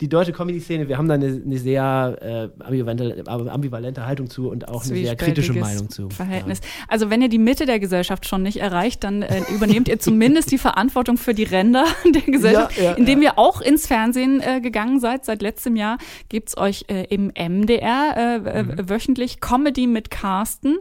die 0.02 0.08
deutsche 0.10 0.32
Comedy-Szene, 0.32 0.88
wir 0.88 0.98
haben 0.98 1.08
da 1.08 1.16
eine, 1.16 1.42
eine 1.46 1.58
sehr 1.58 2.52
äh, 2.60 2.64
ambivalente, 2.64 3.24
ambivalente 3.28 4.06
Haltung 4.06 4.30
zu 4.30 4.50
und 4.50 4.68
auch 4.68 4.84
eine 4.86 4.96
sehr 4.96 5.16
kritische 5.16 5.54
Meinung 5.54 5.90
zu. 5.90 6.10
Verhältnis. 6.10 6.62
Also 6.88 7.10
wenn 7.10 7.22
ihr 7.22 7.30
die 7.30 7.38
Mitte 7.40 7.66
der 7.66 7.80
Gesellschaft 7.80 8.28
schon 8.28 8.44
nicht 8.44 8.58
erreicht, 8.58 9.04
dann 9.04 9.22
äh, 9.22 9.42
übernehmt 9.56 9.88
ihr 9.88 10.00
zumindest 10.00 10.52
die 10.52 10.58
Verantwortung 10.58 11.18
für 11.18 11.34
die 11.34 11.44
Ränder 11.44 11.86
der 12.14 12.22
Gesellschaft, 12.22 12.78
Ja, 12.78 12.84
ja, 12.84 12.92
indem 12.94 13.22
ja. 13.22 13.32
ihr 13.32 13.40
auch 13.40 13.62
ins 13.62 13.88
Fernsehen 13.88 14.42
äh, 14.42 14.62
gegangen 14.62 15.00
seid. 15.00 15.26
Seit 15.26 15.42
letztem 15.42 15.76
Jahr 15.76 15.98
gibt's 16.30 16.58
euch 16.58 16.86
äh, 16.88 17.06
im 17.10 17.28
MDR 17.38 18.42
äh, 18.46 18.60
äh, 18.60 18.64
Mhm. 18.64 18.90
wöchentlich 18.90 19.40
Comedy 19.42 19.88
mit 19.88 20.10
Carsten. 20.12 20.78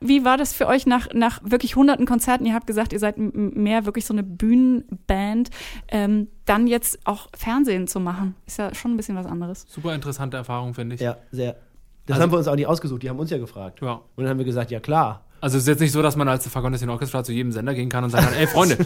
Wie 0.00 0.24
war 0.24 0.36
das 0.36 0.52
für 0.52 0.66
euch 0.66 0.86
nach, 0.86 1.08
nach 1.12 1.40
wirklich 1.42 1.74
hunderten 1.76 2.06
Konzerten? 2.06 2.46
Ihr 2.46 2.54
habt 2.54 2.66
gesagt, 2.66 2.92
ihr 2.92 2.98
seid 3.00 3.16
mehr 3.18 3.84
wirklich 3.84 4.04
so 4.06 4.14
eine 4.14 4.22
Bühnenband. 4.22 5.50
Ähm, 5.88 6.28
dann 6.44 6.66
jetzt 6.66 7.00
auch 7.04 7.28
Fernsehen 7.36 7.88
zu 7.88 7.98
machen, 8.00 8.34
ist 8.46 8.58
ja 8.58 8.74
schon 8.74 8.92
ein 8.92 8.96
bisschen 8.96 9.16
was 9.16 9.26
anderes. 9.26 9.66
Super 9.68 9.94
interessante 9.94 10.36
Erfahrung, 10.36 10.74
finde 10.74 10.94
ich. 10.94 11.00
Ja, 11.00 11.16
sehr. 11.32 11.56
Das 12.06 12.14
Also- 12.14 12.22
haben 12.22 12.32
wir 12.32 12.38
uns 12.38 12.48
auch 12.48 12.54
nicht 12.56 12.66
ausgesucht, 12.66 13.02
die 13.02 13.10
haben 13.10 13.18
uns 13.18 13.30
ja 13.30 13.38
gefragt. 13.38 13.80
Ja. 13.82 13.94
Und 14.16 14.24
dann 14.24 14.28
haben 14.28 14.38
wir 14.38 14.44
gesagt, 14.44 14.70
ja 14.70 14.80
klar. 14.80 15.24
Also 15.40 15.56
es 15.56 15.62
ist 15.64 15.68
jetzt 15.68 15.80
nicht 15.80 15.92
so, 15.92 16.02
dass 16.02 16.16
man 16.16 16.26
als 16.28 16.42
The 16.42 16.50
Fagonistin 16.50 16.90
Orchestra 16.90 17.22
zu 17.22 17.32
jedem 17.32 17.52
Sender 17.52 17.72
gehen 17.72 17.88
kann 17.88 18.02
und 18.02 18.10
sagen 18.10 18.26
kann, 18.26 18.34
ey 18.34 18.48
Freunde, 18.48 18.76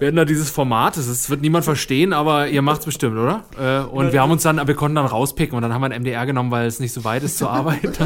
wir 0.00 0.06
hätten 0.08 0.16
da 0.16 0.24
dieses 0.24 0.50
Format, 0.50 0.96
das 0.96 1.30
wird 1.30 1.42
niemand 1.42 1.64
verstehen, 1.64 2.12
aber 2.12 2.48
ihr 2.48 2.60
macht's 2.60 2.84
bestimmt, 2.84 3.16
oder? 3.16 3.44
Äh, 3.56 3.86
und 3.88 4.12
wir 4.12 4.20
haben 4.20 4.32
uns 4.32 4.42
dann, 4.42 4.66
wir 4.66 4.74
konnten 4.74 4.96
dann 4.96 5.06
rauspicken 5.06 5.54
und 5.54 5.62
dann 5.62 5.72
haben 5.72 5.82
wir 5.82 5.86
ein 5.90 6.02
MDR 6.02 6.26
genommen, 6.26 6.50
weil 6.50 6.66
es 6.66 6.80
nicht 6.80 6.92
so 6.92 7.04
weit 7.04 7.22
ist 7.22 7.38
zur 7.38 7.50
Arbeit. 7.52 7.82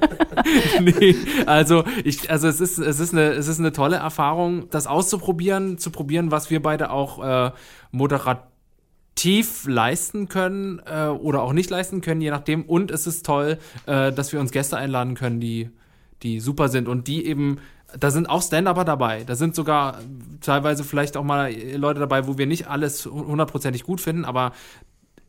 nee, 0.80 1.16
also 1.46 1.84
ich, 2.04 2.30
also 2.30 2.48
es 2.48 2.60
ist, 2.60 2.78
es 2.78 3.00
ist 3.00 3.12
eine, 3.12 3.30
es 3.30 3.48
ist 3.48 3.58
eine 3.58 3.72
tolle 3.72 3.96
Erfahrung, 3.96 4.68
das 4.70 4.86
auszuprobieren, 4.86 5.78
zu 5.78 5.90
probieren, 5.90 6.30
was 6.30 6.50
wir 6.50 6.62
beide 6.62 6.90
auch 6.90 7.22
äh, 7.22 7.52
moderativ 7.90 9.66
leisten 9.66 10.28
können 10.28 10.80
äh, 10.86 11.06
oder 11.06 11.42
auch 11.42 11.52
nicht 11.52 11.70
leisten 11.70 12.00
können, 12.00 12.20
je 12.20 12.30
nachdem. 12.30 12.64
Und 12.64 12.90
es 12.90 13.06
ist 13.06 13.26
toll, 13.26 13.58
äh, 13.86 14.12
dass 14.12 14.32
wir 14.32 14.40
uns 14.40 14.52
Gäste 14.52 14.76
einladen 14.76 15.14
können, 15.14 15.40
die, 15.40 15.70
die 16.22 16.40
super 16.40 16.68
sind 16.68 16.88
und 16.88 17.08
die 17.08 17.26
eben, 17.26 17.58
da 17.98 18.10
sind 18.10 18.28
auch 18.28 18.42
Stand-Upper 18.42 18.84
dabei. 18.84 19.24
Da 19.24 19.34
sind 19.34 19.54
sogar 19.54 19.98
teilweise 20.40 20.84
vielleicht 20.84 21.16
auch 21.16 21.24
mal 21.24 21.52
Leute 21.74 22.00
dabei, 22.00 22.26
wo 22.26 22.38
wir 22.38 22.46
nicht 22.46 22.68
alles 22.68 23.06
hundertprozentig 23.06 23.82
gut 23.84 24.00
finden, 24.00 24.24
aber 24.24 24.52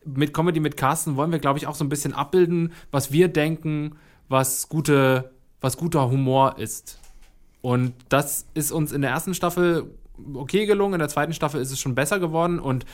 mit 0.06 0.34
Comedy 0.34 0.60
mit 0.60 0.78
Carsten 0.78 1.16
wollen 1.16 1.32
wir, 1.32 1.40
glaube 1.40 1.60
ich, 1.60 1.68
auch 1.68 1.76
so 1.76 1.84
ein 1.84 1.90
bisschen 1.90 2.14
abbilden, 2.14 2.74
was 2.92 3.12
wir 3.12 3.28
denken, 3.28 3.96
was 4.32 4.70
gute, 4.70 5.32
was 5.60 5.78
guter 5.78 6.10
Humor 6.10 6.58
ist. 6.58 7.00
Und 7.62 7.94
das 8.10 8.46
ist 8.54 8.72
uns 8.72 8.92
in 8.92 9.02
der 9.02 9.12
ersten 9.12 9.34
Staffel 9.34 9.92
okay 10.34 10.66
gelungen, 10.66 10.96
in 10.96 11.00
der 11.00 11.10
zweiten 11.10 11.34
Staffel 11.34 11.62
ist 11.62 11.72
es 11.72 11.80
schon 11.80 11.96
besser 11.96 12.20
geworden 12.20 12.60
und 12.60 12.86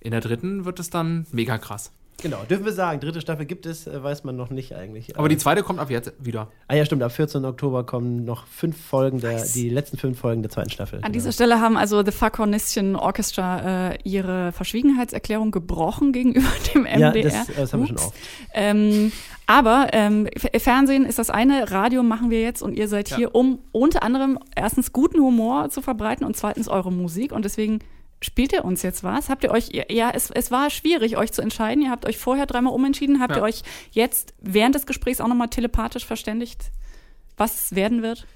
in 0.00 0.10
der 0.10 0.20
dritten 0.20 0.64
wird 0.64 0.80
es 0.80 0.90
dann 0.90 1.26
mega 1.32 1.58
krass. 1.58 1.92
Genau, 2.22 2.38
dürfen 2.48 2.64
wir 2.64 2.72
sagen, 2.72 2.98
dritte 3.00 3.20
Staffel 3.20 3.44
gibt 3.44 3.66
es, 3.66 3.86
äh, 3.86 4.02
weiß 4.02 4.24
man 4.24 4.36
noch 4.36 4.48
nicht 4.48 4.74
eigentlich. 4.74 5.18
Aber 5.18 5.28
die 5.28 5.36
zweite 5.36 5.62
kommt 5.62 5.78
ab 5.78 5.90
jetzt 5.90 6.12
wieder. 6.18 6.48
Ah 6.66 6.74
ja, 6.74 6.84
stimmt, 6.86 7.02
ab 7.02 7.12
14. 7.12 7.44
Oktober 7.44 7.84
kommen 7.84 8.24
noch 8.24 8.46
fünf 8.46 8.80
Folgen, 8.80 9.20
der, 9.20 9.44
die 9.44 9.68
letzten 9.68 9.98
fünf 9.98 10.18
Folgen 10.18 10.42
der 10.42 10.50
zweiten 10.50 10.70
Staffel. 10.70 11.00
An 11.02 11.12
dieser 11.12 11.30
Stelle 11.32 11.60
haben 11.60 11.76
also 11.76 12.02
The 12.04 12.12
Fuck 12.12 12.38
Hornistion 12.38 12.96
Orchestra 12.96 13.90
äh, 13.90 13.98
ihre 14.04 14.52
Verschwiegenheitserklärung 14.52 15.50
gebrochen 15.50 16.12
gegenüber 16.12 16.48
dem 16.74 16.86
Ja, 16.86 17.10
MDR. 17.10 17.22
das, 17.24 17.46
das 17.54 17.72
haben 17.72 17.80
wir 17.80 17.86
schon 17.88 17.98
oft. 17.98 18.14
Ähm, 18.54 19.12
aber 19.46 19.88
ähm, 19.92 20.26
Fernsehen 20.58 21.04
ist 21.04 21.18
das 21.18 21.30
eine, 21.30 21.70
Radio 21.70 22.02
machen 22.02 22.30
wir 22.30 22.40
jetzt 22.40 22.62
und 22.62 22.72
ihr 22.76 22.88
seid 22.88 23.08
hier, 23.14 23.34
um 23.34 23.60
unter 23.72 24.02
anderem 24.02 24.38
erstens 24.56 24.92
guten 24.92 25.20
Humor 25.20 25.70
zu 25.70 25.82
verbreiten 25.82 26.26
und 26.26 26.36
zweitens 26.36 26.66
eure 26.66 26.90
Musik. 26.90 27.30
Und 27.30 27.44
deswegen 27.44 27.78
spielt 28.22 28.52
ihr 28.52 28.64
uns 28.64 28.82
jetzt 28.82 29.04
was? 29.04 29.28
Habt 29.28 29.44
ihr 29.44 29.50
euch, 29.50 29.70
ja, 29.90 30.10
es, 30.14 30.30
es 30.30 30.50
war 30.50 30.70
schwierig, 30.70 31.16
euch 31.16 31.32
zu 31.32 31.42
entscheiden. 31.42 31.82
Ihr 31.82 31.90
habt 31.90 32.06
euch 32.06 32.18
vorher 32.18 32.46
dreimal 32.46 32.72
umentschieden. 32.72 33.20
Habt 33.20 33.32
Ja. 33.32 33.38
ihr 33.38 33.42
euch 33.44 33.62
jetzt 33.90 34.34
während 34.40 34.74
des 34.74 34.86
Gesprächs 34.86 35.20
auch 35.20 35.28
nochmal 35.28 35.48
telepathisch 35.48 36.04
verständigt, 36.06 36.70
was 37.36 37.64
es 37.64 37.74
werden 37.74 38.02
wird? 38.02 38.26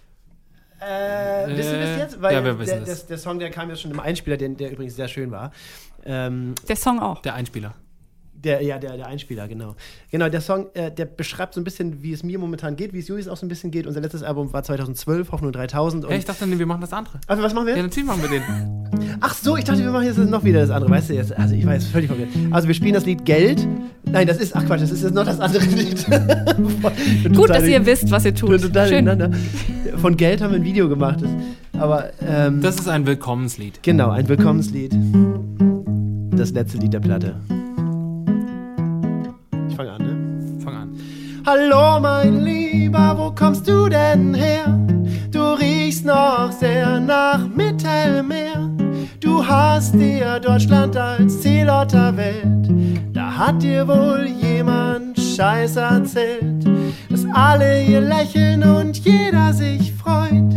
Äh, 0.81 1.47
wissen 1.57 1.73
wir 1.73 1.81
es 1.81 1.89
Äh, 1.91 1.99
jetzt? 1.99 2.23
Weil 2.23 2.35
ja, 2.35 2.45
wir 2.45 2.59
wissen 2.59 2.71
der, 2.71 2.83
es. 2.83 2.89
das, 2.89 3.07
der 3.07 3.19
Song, 3.19 3.39
der 3.39 3.51
kam 3.51 3.69
ja 3.69 3.77
schon 3.77 3.91
im 3.91 4.01
Einspieler, 4.01 4.37
den, 4.37 4.57
der 4.57 4.73
übrigens 4.73 4.97
sehr 4.97 5.09
schön 5.09 5.31
war. 5.31 5.53
Ähm, 6.05 6.55
Der 6.69 6.77
Song 6.77 6.99
auch. 7.01 7.21
Der 7.23 7.35
Einspieler. 7.35 7.75
Der, 8.43 8.63
ja, 8.63 8.79
der, 8.79 8.97
der 8.97 9.07
Einspieler, 9.07 9.49
genau. 9.49 9.77
Genau, 10.11 10.29
der 10.31 10.41
Song, 10.41 10.69
äh, 10.73 10.91
der 10.91 11.05
beschreibt 11.05 11.53
so 11.55 11.61
ein 11.61 11.65
bisschen, 11.65 12.03
wie 12.03 12.13
es 12.13 12.23
mir 12.23 12.39
momentan 12.39 12.75
geht, 12.75 12.95
wie 12.95 13.01
es 13.01 13.09
Julius 13.09 13.29
auch 13.29 13.37
so 13.37 13.45
ein 13.45 13.51
bisschen 13.51 13.71
geht. 13.71 13.87
Unser 13.87 14.01
letztes 14.01 14.23
Album 14.23 14.51
war 14.53 14.63
2012, 14.63 15.31
Hoffnung 15.31 15.53
3000. 15.53 16.05
Und 16.05 16.11
Ja, 16.11 16.17
ich 16.17 16.25
dachte, 16.25 16.47
nee, 16.47 16.59
wir 16.59 16.65
machen 16.67 16.81
das 16.81 16.93
andere. 16.93 17.21
also, 17.27 17.43
was 17.43 17.53
machen 17.53 17.67
wir? 17.67 17.77
Ja, 17.77 17.83
natürlich 17.83 18.07
machen 18.07 18.23
wir 18.23 18.31
den. 18.31 18.43
Ach 19.21 19.35
so, 19.35 19.57
ich 19.57 19.65
dachte, 19.65 19.83
wir 19.83 19.91
machen 19.91 20.07
jetzt 20.07 20.19
noch 20.19 20.43
wieder 20.43 20.61
das 20.61 20.71
andere. 20.71 20.91
Weißt 20.91 21.11
du 21.11 21.15
jetzt? 21.15 21.37
Also, 21.37 21.55
ich 21.55 21.65
jetzt 21.65 21.89
völlig 21.89 22.09
verwirrt. 22.09 22.31
Also, 22.51 22.67
wir 22.67 22.75
spielen 22.75 22.95
das 22.95 23.05
Lied 23.05 23.25
Geld. 23.27 23.67
Nein, 24.05 24.27
das 24.27 24.39
ist, 24.39 24.57
ach 24.57 24.65
Quatsch, 24.65 24.81
das 24.83 24.91
ist 24.91 25.03
jetzt 25.03 25.15
noch 25.15 25.27
das 25.27 25.39
andere 25.39 25.65
Lied. 25.65 26.07
Gut, 27.37 27.51
dass 27.51 27.67
ihr 27.67 27.85
wisst, 27.85 28.11
was 28.11 28.25
ihr 28.25 28.35
tut. 28.35 28.61
Schön. 28.89 29.35
Von 29.99 30.17
Geld 30.17 30.41
haben 30.41 30.53
wir 30.53 30.61
ein 30.61 30.65
Video 30.65 30.89
gemacht. 30.89 31.21
Das, 31.21 31.31
aber, 31.79 32.11
ähm, 32.27 32.63
Das 32.63 32.77
ist 32.77 32.89
ein 32.89 33.07
Willkommenslied. 33.07 33.83
Genau, 33.83 34.11
ein 34.11 34.29
Willkommenslied. 34.29 34.95
Das 36.33 36.53
letzte 36.53 36.79
Lied 36.79 36.95
der 36.95 37.01
Platte. 37.01 37.37
Ich 39.81 39.87
fange 39.87 39.93
an, 39.93 40.03
ne? 40.03 40.63
Fang 40.63 40.75
an. 40.75 41.01
Hallo, 41.47 42.01
mein 42.01 42.45
Lieber, 42.45 43.15
wo 43.17 43.31
kommst 43.31 43.67
du 43.67 43.89
denn 43.89 44.35
her? 44.35 44.79
Du 45.31 45.55
riechst 45.55 46.05
noch 46.05 46.53
sehr 46.53 47.01
nach 47.01 47.49
Mittelmeer. 47.49 48.69
Du 49.21 49.47
hast 49.47 49.95
dir 49.95 50.39
Deutschland 50.39 50.99
als 50.99 51.41
Zielort 51.41 51.95
der 51.95 52.15
Welt. 52.15 52.69
Da 53.15 53.35
hat 53.35 53.63
dir 53.63 53.89
wohl 53.89 54.27
jemand 54.27 55.19
Scheiß 55.19 55.77
erzählt. 55.77 56.63
Dass 57.09 57.25
alle 57.33 57.77
hier 57.77 58.03
lächeln 58.03 58.63
und 58.63 58.99
jeder 58.99 59.55
sich 59.55 59.95
freut. 59.95 60.53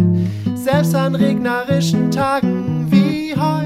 Selbst 0.53 0.93
an 0.95 1.15
regnerischen 1.15 2.11
Tagen 2.11 2.87
wie 2.89 3.33
heut. 3.37 3.62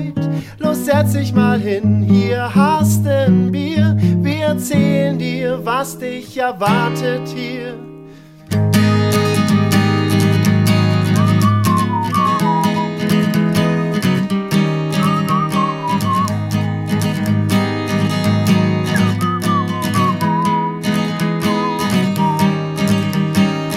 Los, 0.59 0.85
setz 0.85 1.13
dich 1.13 1.33
mal 1.33 1.59
hin, 1.59 2.01
hier 2.01 2.53
hast 2.53 3.05
ein 3.05 3.51
Bier. 3.51 3.95
Wir 4.21 4.45
erzählen 4.47 5.17
dir, 5.17 5.59
was 5.63 5.99
dich 5.99 6.35
erwartet 6.37 7.27
hier. 7.27 7.75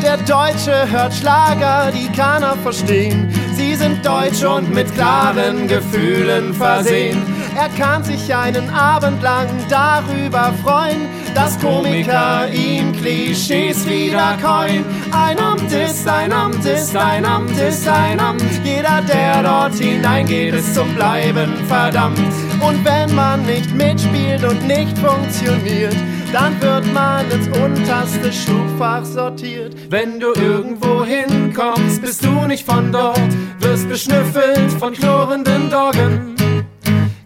Der 0.03 0.17
Deutsche 0.17 0.91
hört 0.91 1.13
Schlager, 1.13 1.93
die 1.93 2.09
kann 2.17 2.43
er 2.43 2.57
verstehen. 2.57 3.31
Sie 3.61 3.75
sind 3.75 4.07
deutsch 4.07 4.43
und 4.43 4.75
mit 4.75 4.91
klaren 4.95 5.69
Gefühlen 5.69 6.55
versehen. 6.55 7.23
Er 7.55 7.69
kann 7.69 8.03
sich 8.03 8.35
einen 8.35 8.71
Abend 8.71 9.23
lang 9.23 9.49
darüber 9.69 10.55
freuen, 10.65 11.07
dass 11.35 11.61
Komiker 11.61 12.49
ihm 12.51 12.93
Klischees 12.97 13.87
wiederkäuen. 13.87 14.83
Ein 15.13 15.39
Amt 15.39 15.71
ist 15.71 16.09
ein 16.09 16.33
Amt 16.33 16.65
ist 16.65 16.97
ein 16.97 17.27
Amt 17.27 17.59
ist 17.59 17.87
ein 17.87 18.19
Amt. 18.19 18.43
Jeder, 18.65 19.03
der 19.03 19.43
dort 19.43 19.75
hineingeht, 19.75 20.55
ist 20.55 20.75
zum 20.75 20.95
Bleiben 20.95 21.53
verdammt. 21.69 22.50
Und 22.61 22.85
wenn 22.85 23.15
man 23.15 23.45
nicht 23.47 23.75
mitspielt 23.75 24.45
und 24.45 24.67
nicht 24.67 24.97
funktioniert, 24.99 25.97
dann 26.33 26.61
wird 26.61 26.93
man 26.93 27.31
ins 27.31 27.49
unterste 27.49 28.33
Schubfach 28.33 29.05
sortiert. 29.05 29.75
Wenn 29.91 30.21
du 30.21 30.33
irgendwo 30.35 31.05
hinkommst, 31.05 32.03
bist 32.03 32.25
du 32.25 32.47
nicht 32.47 32.65
von 32.65 32.93
dort, 32.93 33.19
wirst 33.59 33.89
beschnüffelt 33.89 34.73
von 34.79 34.93
knurrenden 34.93 35.71
Doggen. 35.71 36.37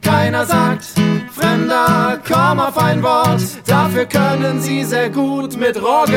Keiner 0.03 0.47
sagt, 0.47 0.85
Fremder, 1.33 2.21
komm 2.26 2.61
auf 2.61 2.79
ein 2.79 3.03
Wort, 3.03 3.43
dafür 3.67 4.07
können 4.07 4.61
sie 4.61 4.85
sehr 4.85 5.11
gut 5.11 5.57
mit 5.59 5.76
Roggenbrot. 5.76 6.14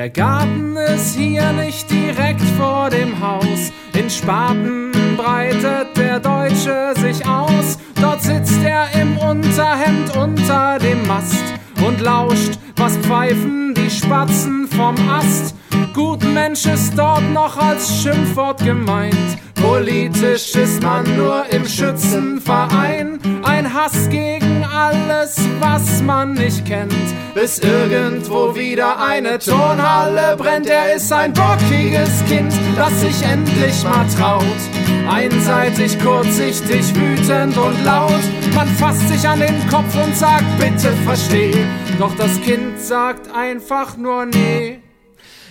Der 0.00 0.08
Garten 0.08 0.78
ist 0.78 1.14
hier 1.14 1.52
nicht 1.52 1.90
direkt 1.90 2.40
vor 2.56 2.88
dem 2.88 3.20
Haus. 3.20 3.70
In 3.92 4.08
Spaten 4.08 4.92
breitet 5.14 5.94
der 5.94 6.18
Deutsche 6.18 6.94
sich 6.96 7.28
aus. 7.28 7.76
Dort 8.00 8.22
sitzt 8.22 8.62
er 8.64 8.86
im 8.98 9.18
Unterhemd 9.18 10.16
unter 10.16 10.78
dem 10.78 11.06
Mast 11.06 11.44
und 11.86 12.00
lauscht, 12.00 12.52
was 12.76 12.96
pfeifen 12.96 13.74
die 13.74 13.90
Spatzen 13.90 14.68
vom 14.68 14.94
Ast. 15.06 15.54
Gutmensch 15.92 16.64
ist 16.64 16.96
dort 16.96 17.30
noch 17.34 17.58
als 17.58 18.02
Schimpfwort 18.02 18.64
gemeint. 18.64 19.36
Politisch 19.54 20.54
ist 20.54 20.82
man 20.82 21.04
nur 21.14 21.44
im 21.50 21.66
Schützenverein. 21.66 23.18
Ein 23.42 23.74
Hass 23.74 24.08
gegen 24.08 24.49
alles, 24.80 25.36
was 25.58 26.02
man 26.02 26.32
nicht 26.32 26.64
kennt. 26.64 26.94
Bis 27.34 27.58
irgendwo 27.58 28.54
wieder 28.54 29.00
eine 29.00 29.38
Turnhalle 29.38 30.36
brennt. 30.36 30.66
Er 30.66 30.94
ist 30.94 31.12
ein 31.12 31.32
bockiges 31.32 32.24
Kind, 32.28 32.52
das 32.76 33.00
sich 33.00 33.22
endlich 33.22 33.84
mal 33.84 34.06
traut. 34.16 34.60
Einseitig, 35.08 35.98
kurzsichtig, 36.02 36.94
wütend 36.94 37.56
und 37.56 37.84
laut. 37.84 38.24
Man 38.54 38.68
fasst 38.68 39.08
sich 39.08 39.26
an 39.28 39.40
den 39.40 39.68
Kopf 39.68 39.94
und 40.02 40.16
sagt, 40.16 40.44
bitte 40.58 40.92
versteh. 41.04 41.54
Doch 41.98 42.14
das 42.16 42.40
Kind 42.42 42.80
sagt 42.80 43.34
einfach 43.34 43.96
nur 43.96 44.26
nee. 44.26 44.80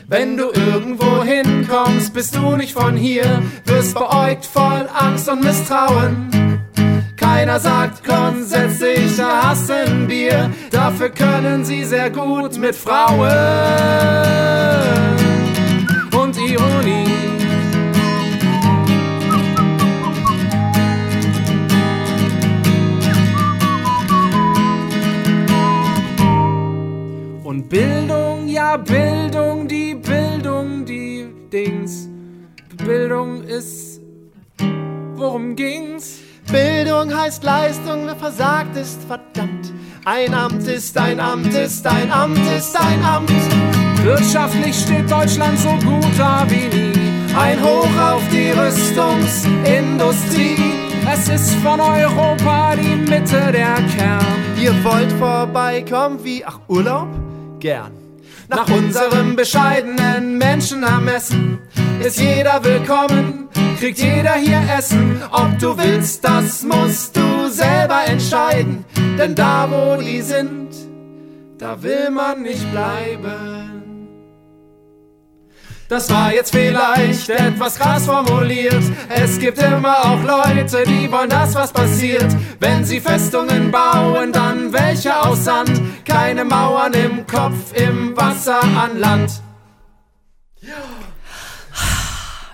Wenn 0.08 0.38
du 0.38 0.46
irgendwo 0.52 1.24
hinkommst, 1.24 2.14
bist 2.16 2.36
du 2.36 2.56
nicht 2.56 2.74
von 2.74 2.98
hier, 2.98 3.44
wirst 3.66 3.94
beäugt 3.94 4.44
voll 4.44 4.90
Angst 4.92 5.30
und 5.30 5.44
Misstrauen. 5.44 6.49
Keiner 7.32 7.60
sagt 7.60 8.04
grundsätzlich, 8.04 9.24
ein 9.70 10.08
Bier, 10.08 10.50
dafür 10.72 11.10
können 11.10 11.64
sie 11.64 11.84
sehr 11.84 12.10
gut 12.10 12.58
mit 12.58 12.76
Frauen 12.76 13.30
und 16.12 16.36
Ironie. 16.38 17.06
Und 27.44 27.70
Bildung, 27.70 28.48
ja 28.48 28.76
Bildung, 28.76 29.68
die 29.68 29.94
Bildung, 29.94 30.84
die 30.84 31.28
Dings. 31.54 32.10
Bildung 32.84 33.44
ist, 33.44 34.02
worum 35.16 35.56
ging's? 35.56 36.19
Bildung 36.52 37.16
heißt 37.16 37.44
Leistung, 37.44 38.06
wer 38.06 38.16
versagt 38.16 38.76
ist 38.76 39.04
verdammt. 39.04 39.72
Ein 40.06 40.34
Amt 40.34 40.68
ist 40.68 40.98
ein 40.98 41.20
Amt 41.20 41.54
ist 41.54 41.86
ein 41.86 42.12
Amt 42.12 42.40
ist 42.58 42.76
ein 42.80 43.04
Amt. 43.04 43.30
Wirtschaftlich 44.04 44.76
steht 44.76 45.12
Deutschland 45.12 45.60
so 45.60 45.70
gut 45.70 46.08
da 46.18 46.48
wie 46.50 46.68
nie. 46.76 46.94
Ein 47.38 47.62
Hoch 47.62 47.96
auf 48.02 48.24
die 48.32 48.50
Rüstungsindustrie. 48.52 50.56
Es 51.12 51.28
ist 51.30 51.54
von 51.56 51.80
Europa 51.80 52.76
die 52.76 52.90
heute 53.20 53.52
der 53.52 53.76
Kern. 53.76 54.26
Ihr 54.60 54.74
wollt 54.84 55.12
vorbeikommen 55.14 56.24
wie, 56.24 56.44
ach, 56.46 56.60
Urlaub? 56.68 57.08
Gern. 57.60 57.92
Nach 58.48 58.70
unserem 58.70 59.36
bescheidenen 59.36 60.38
Menschenermessen 60.38 61.60
ist 62.02 62.20
jeder 62.20 62.64
willkommen, 62.64 63.50
kriegt 63.78 64.00
jeder 64.00 64.34
hier 64.34 64.62
Essen. 64.78 65.22
Ob 65.32 65.58
du 65.60 65.78
willst, 65.78 66.24
das 66.24 66.64
musst 66.64 67.16
du 67.16 67.50
selber 67.50 68.06
entscheiden. 68.06 68.86
Denn 69.18 69.36
da, 69.36 69.68
wo 69.70 70.02
die 70.02 70.22
sind, 70.22 70.70
da 71.58 71.82
will 71.82 72.10
man 72.10 72.42
nicht 72.42 72.70
bleiben. 72.72 73.80
Das 75.90 76.08
war 76.12 76.32
jetzt 76.32 76.52
vielleicht 76.52 77.30
etwas 77.30 77.80
krass 77.80 78.06
formuliert. 78.06 78.84
Es 79.10 79.40
gibt 79.40 79.58
immer 79.58 80.06
auch 80.06 80.22
Leute, 80.22 80.84
die 80.86 81.12
wollen, 81.12 81.30
dass 81.30 81.56
was 81.56 81.74
passiert. 81.74 82.28
Wenn 82.60 82.86
sie 82.86 83.00
Festungen 83.00 83.72
bauen, 83.72 84.32
dann 84.32 84.72
welche 84.72 85.20
aus 85.20 85.46
Sand. 85.46 85.82
Keine 86.06 86.46
Mauern 86.46 86.94
im 86.94 87.26
Kopf, 87.26 87.74
im 87.74 88.16
Wasser 88.16 88.62
an 88.62 89.00
Land. 89.00 89.32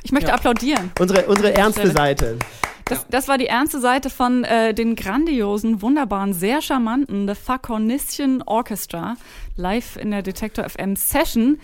Ich 0.06 0.12
möchte 0.12 0.32
applaudieren. 0.32 0.92
Unsere, 1.00 1.26
unsere 1.26 1.56
ernste. 1.56 1.90
Seite. 1.90 2.38
Das, 2.86 3.08
das 3.10 3.28
war 3.28 3.40
die 3.40 3.48
ernste 3.48 3.80
Seite 3.80 4.12
von 4.12 4.44
äh, 4.44 4.76
den 4.76 4.96
grandiosen, 4.96 5.82
wunderbaren, 5.82 6.34
sehr 6.34 6.62
charmanten 6.62 7.28
The 7.28 7.34
Faconistian 7.34 8.44
Orchestra 8.44 9.18
live 9.58 9.98
in 9.98 10.12
der 10.12 10.22
Detektor 10.22 10.70
FM 10.70 10.96
Session. 10.96 11.58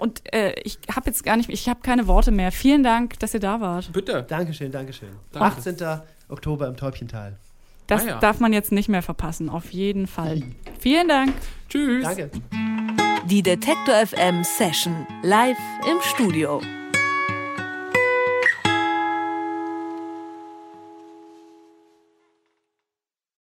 Und 0.00 0.20
äh, 0.34 0.54
ich 0.64 0.80
habe 0.92 1.06
jetzt 1.06 1.24
gar 1.24 1.36
nicht, 1.36 1.48
ich 1.48 1.68
habe 1.68 1.78
keine 1.82 2.08
Worte 2.08 2.32
mehr. 2.32 2.50
Vielen 2.50 2.82
Dank, 2.82 3.20
dass 3.20 3.34
ihr 3.34 3.40
da 3.40 3.60
wart. 3.60 3.92
Bitte. 3.92 4.24
Dankeschön, 4.28 4.72
Dankeschön. 4.72 5.10
Danke. 5.30 5.56
18. 5.58 5.76
Oktober 6.28 6.66
im 6.66 6.76
Täubchental. 6.76 7.36
Das 7.86 8.02
Ah 8.02 8.08
ja. 8.08 8.18
darf 8.18 8.40
man 8.40 8.52
jetzt 8.52 8.72
nicht 8.72 8.88
mehr 8.88 9.02
verpassen, 9.02 9.48
auf 9.48 9.70
jeden 9.70 10.08
Fall. 10.08 10.42
Vielen 10.80 11.06
Dank. 11.06 11.34
Tschüss. 11.68 12.02
Danke. 12.02 12.30
Die 13.26 13.42
Detektor 13.44 13.94
FM 14.04 14.42
Session 14.42 15.06
live 15.22 15.58
im 15.88 15.98
Studio. 16.02 16.60